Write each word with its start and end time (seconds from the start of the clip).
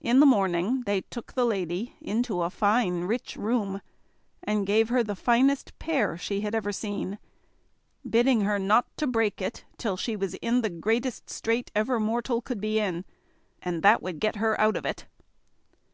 In 0.00 0.18
the 0.18 0.24
morning 0.24 0.84
they 0.86 1.02
took 1.02 1.34
the 1.34 1.44
lady 1.44 1.94
into 2.00 2.40
a 2.40 2.48
fine 2.48 2.94
and 3.00 3.06
rich 3.10 3.36
room, 3.36 3.82
and 4.42 4.66
gave 4.66 4.88
her 4.88 5.02
the 5.02 5.14
finest 5.14 5.78
pear 5.78 6.16
she 6.16 6.40
had 6.40 6.54
ever 6.54 6.72
seen, 6.72 7.18
bidding 8.08 8.40
her 8.40 8.58
not 8.58 8.86
to 8.96 9.06
break 9.06 9.42
it 9.42 9.66
till 9.76 9.98
she 9.98 10.16
was 10.16 10.32
in 10.36 10.62
the 10.62 10.70
greatest 10.70 11.28
strait 11.28 11.70
ever 11.74 12.00
mortal 12.00 12.40
could 12.40 12.62
be 12.62 12.78
in, 12.78 13.04
and 13.60 13.82
that 13.82 14.02
would 14.02 14.20
get 14.20 14.36
her 14.36 14.58
out 14.58 14.74
of 14.78 14.86
it. 14.86 15.04